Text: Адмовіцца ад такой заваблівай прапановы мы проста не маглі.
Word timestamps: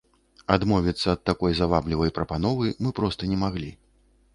Адмовіцца 0.55 1.07
ад 1.15 1.21
такой 1.31 1.57
заваблівай 1.61 2.17
прапановы 2.19 2.77
мы 2.85 2.89
проста 3.03 3.21
не 3.37 3.43
маглі. 3.45 3.71